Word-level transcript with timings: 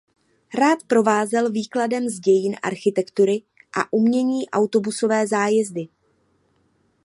Rád 0.53 0.79
provázel 0.87 1.51
výkladem 1.51 2.09
z 2.09 2.19
dějin 2.19 2.55
architektury 2.63 3.41
a 3.79 3.93
umění 3.93 4.49
autobusové 4.49 5.27
zájezdy. 5.27 5.87